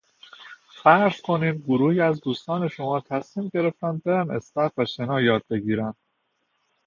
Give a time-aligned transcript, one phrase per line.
[0.69, 5.93] فرض کنین گروهی از دوستان شما تصمیم گرفتن برن استخر و شنا یاد بگیرن.